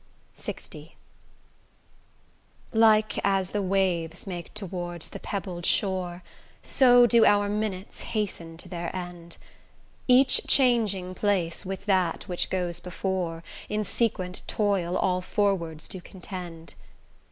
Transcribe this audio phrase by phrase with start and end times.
[0.35, 0.93] LX
[2.73, 6.23] Like as the waves make towards the pebbled shore,
[6.63, 9.37] So do our minutes hasten to their end;
[10.07, 16.73] Each changing place with that which goes before, In sequent toil all forwards do contend.